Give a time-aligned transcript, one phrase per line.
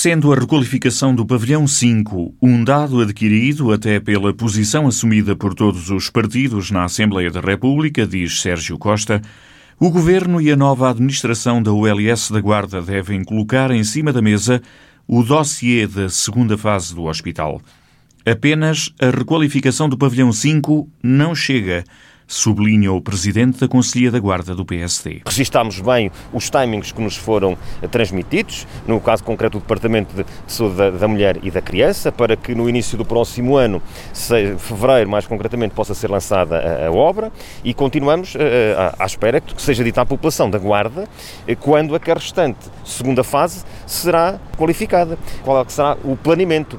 [0.00, 5.90] Sendo a requalificação do pavilhão 5 um dado adquirido até pela posição assumida por todos
[5.90, 9.20] os partidos na Assembleia da República, diz Sérgio Costa,
[9.76, 14.22] o Governo e a nova administração da ULS da Guarda devem colocar em cima da
[14.22, 14.62] mesa
[15.04, 17.60] o dossiê da segunda fase do hospital.
[18.24, 21.82] Apenas a requalificação do pavilhão 5 não chega
[22.28, 25.22] sublinha o presidente da Conselhia da Guarda do PSD.
[25.24, 27.56] Registámos bem os timings que nos foram
[27.90, 32.36] transmitidos, no caso concreto do Departamento de Saúde da, da Mulher e da Criança, para
[32.36, 33.82] que no início do próximo ano,
[34.58, 37.32] fevereiro mais concretamente, possa ser lançada a, a obra
[37.64, 38.38] e continuamos uh,
[38.98, 41.08] à, à espera que seja dita à população da Guarda
[41.60, 45.18] quando a que a restante segunda fase será qualificada.
[45.42, 46.78] Qual é será o planeamento,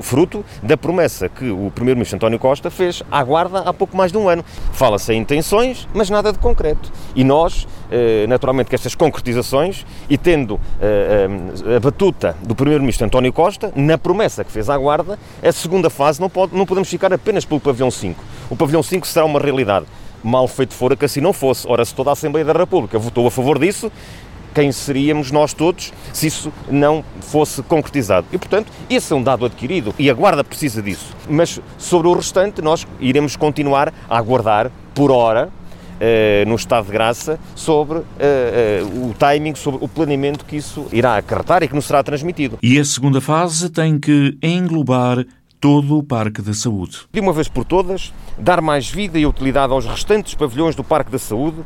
[0.00, 4.18] fruto da promessa que o Primeiro-Ministro António Costa fez à Guarda há pouco mais de
[4.18, 4.44] um ano.
[4.78, 6.92] Fala-se em intenções, mas nada de concreto.
[7.12, 11.26] E nós, eh, naturalmente, que estas concretizações, e tendo eh,
[11.66, 15.90] eh, a batuta do Primeiro-Ministro António Costa, na promessa que fez à Guarda, a segunda
[15.90, 18.22] fase não, pode, não podemos ficar apenas pelo pavilhão 5.
[18.48, 19.84] O pavilhão 5 será uma realidade.
[20.22, 21.66] Mal feito fora que assim não fosse.
[21.68, 23.90] Ora, se toda a Assembleia da República votou a favor disso,
[24.58, 28.26] quem seríamos nós todos se isso não fosse concretizado.
[28.32, 31.14] E, portanto, esse é um dado adquirido e a Guarda precisa disso.
[31.30, 35.48] Mas sobre o restante, nós iremos continuar a aguardar por hora
[35.98, 40.86] Uh, no estado de graça sobre uh, uh, o timing, sobre o planeamento que isso
[40.92, 42.56] irá acarretar e que nos será transmitido.
[42.62, 45.26] E a segunda fase tem que englobar
[45.60, 47.00] todo o Parque da Saúde.
[47.12, 51.10] De uma vez por todas, dar mais vida e utilidade aos restantes pavilhões do Parque
[51.10, 51.58] da Saúde,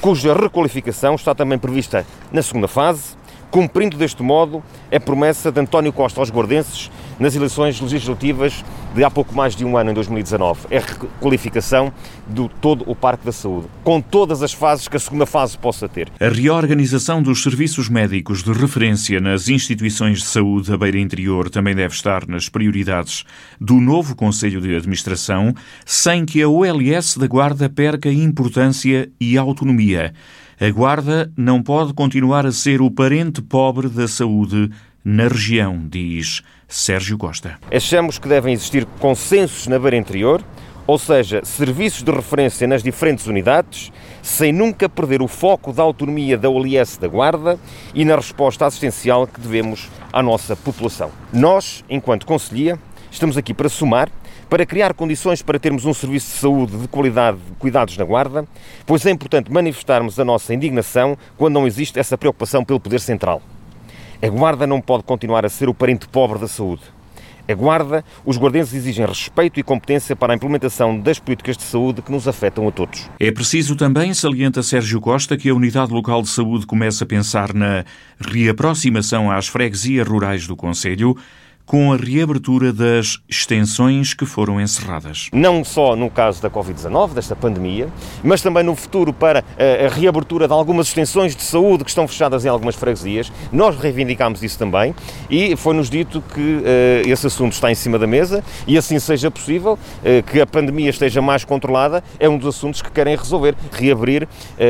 [0.00, 3.16] cuja requalificação está também prevista na segunda fase,
[3.50, 9.10] cumprindo deste modo a promessa de António Costa aos gordenses nas eleições legislativas de há
[9.10, 10.66] pouco mais de um ano, em 2019.
[10.70, 11.92] É a requalificação
[12.26, 15.88] de todo o Parque da Saúde, com todas as fases que a segunda fase possa
[15.88, 16.08] ter.
[16.20, 21.74] A reorganização dos serviços médicos de referência nas instituições de saúde da Beira Interior também
[21.74, 23.24] deve estar nas prioridades
[23.60, 30.12] do novo Conselho de Administração, sem que a OLS da Guarda perca importância e autonomia.
[30.60, 34.70] A Guarda não pode continuar a ser o parente pobre da saúde
[35.10, 37.58] na região, diz Sérgio Costa.
[37.72, 40.44] Achamos que devem existir consensos na beira interior,
[40.86, 43.90] ou seja, serviços de referência nas diferentes unidades,
[44.22, 47.58] sem nunca perder o foco da autonomia da OLS da Guarda
[47.94, 51.10] e na resposta assistencial que devemos à nossa população.
[51.32, 52.78] Nós, enquanto Conselhia,
[53.10, 54.10] estamos aqui para somar
[54.50, 58.46] para criar condições para termos um serviço de saúde de qualidade de cuidados na Guarda,
[58.86, 63.42] pois é importante manifestarmos a nossa indignação quando não existe essa preocupação pelo Poder Central.
[64.20, 66.82] A Guarda não pode continuar a ser o parente pobre da saúde.
[67.48, 72.02] A Guarda, os guardenses exigem respeito e competência para a implementação das políticas de saúde
[72.02, 73.08] que nos afetam a todos.
[73.20, 77.54] É preciso também, salienta Sérgio Costa, que a Unidade Local de Saúde comece a pensar
[77.54, 77.84] na
[78.18, 81.16] reaproximação às freguesias rurais do Conselho
[81.68, 85.28] com a reabertura das extensões que foram encerradas.
[85.34, 87.88] Não só no caso da Covid-19, desta pandemia,
[88.24, 92.08] mas também no futuro para eh, a reabertura de algumas extensões de saúde que estão
[92.08, 93.30] fechadas em algumas freguesias.
[93.52, 94.94] Nós reivindicámos isso também
[95.28, 99.30] e foi-nos dito que uh, esse assunto está em cima da mesa e assim seja
[99.30, 103.54] possível, uh, que a pandemia esteja mais controlada, é um dos assuntos que querem resolver,
[103.72, 104.26] reabrir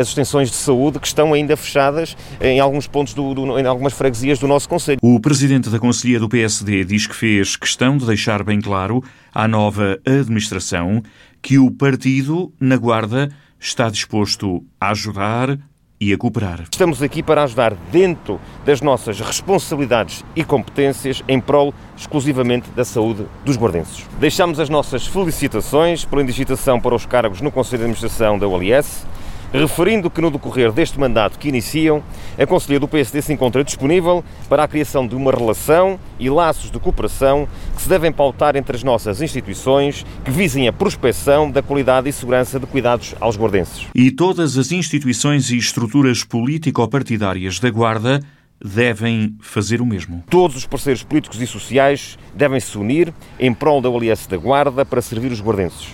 [0.00, 3.92] as extensões de saúde que estão ainda fechadas em alguns pontos, do, do, em algumas
[3.92, 4.98] freguesias do nosso Conselho.
[5.00, 9.02] O Presidente da Conselhia do PSD diz que fez questão de deixar bem claro
[9.34, 11.02] à nova administração
[11.42, 15.58] que o partido, na Guarda, está disposto a ajudar
[16.00, 16.62] e a cooperar.
[16.62, 23.26] Estamos aqui para ajudar dentro das nossas responsabilidades e competências em prol exclusivamente da saúde
[23.44, 24.06] dos guardenses.
[24.18, 29.06] Deixamos as nossas felicitações pela indigitação para os cargos no Conselho de Administração da OLS
[29.52, 32.02] referindo que no decorrer deste mandato que iniciam,
[32.38, 36.70] a Conselhia do PSD se encontra disponível para a criação de uma relação e laços
[36.70, 41.62] de cooperação que se devem pautar entre as nossas instituições que visem a prospecção da
[41.62, 43.86] qualidade e segurança de cuidados aos guardenses.
[43.94, 48.20] E todas as instituições e estruturas político-partidárias da Guarda
[48.62, 50.22] devem fazer o mesmo.
[50.28, 54.84] Todos os parceiros políticos e sociais devem se unir em prol da aliança da Guarda
[54.84, 55.88] para servir os guardenses.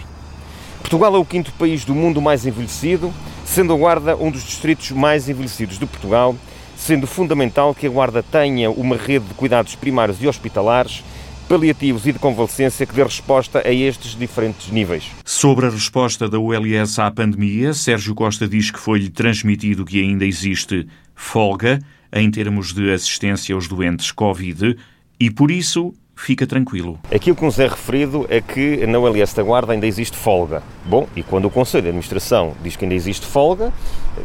[0.80, 3.12] Portugal é o quinto país do mundo mais envelhecido
[3.46, 6.36] sendo a Guarda um dos distritos mais envelhecidos de Portugal,
[6.76, 11.02] sendo fundamental que a Guarda tenha uma rede de cuidados primários e hospitalares
[11.48, 15.04] paliativos e de convalescência que dê resposta a estes diferentes níveis.
[15.24, 20.26] Sobre a resposta da ULS à pandemia, Sérgio Costa diz que foi-lhe transmitido que ainda
[20.26, 21.78] existe folga
[22.12, 24.76] em termos de assistência aos doentes Covid
[25.20, 26.98] e, por isso, fica tranquilo.
[27.14, 30.62] Aquilo que nos é referido é que na ULS da Guarda ainda existe folga.
[30.84, 33.72] Bom, e quando o Conselho de Administração diz que ainda existe folga,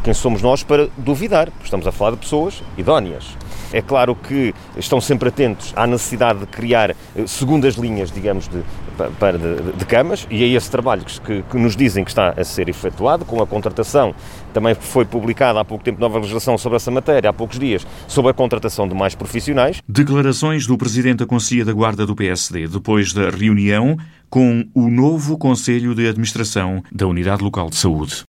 [0.04, 1.50] quem somos nós para duvidar?
[1.64, 3.38] Estamos a falar de pessoas idóneas.
[3.74, 6.96] É claro que estão sempre atentos à necessidade de criar
[7.26, 12.04] segundas linhas, digamos, de, de, de camas, e é esse trabalho que, que nos dizem
[12.04, 14.14] que está a ser efetuado, com a contratação.
[14.54, 18.32] Também foi publicada há pouco tempo nova legislação sobre essa matéria, há poucos dias, sobre
[18.32, 19.82] a contratação de mais profissionais.
[19.88, 23.98] Declarações do Presidente da Conselhia da Guarda do PSD, depois da reunião
[24.30, 28.24] com o novo Conselho de Administração da Unidade Local de Saúde.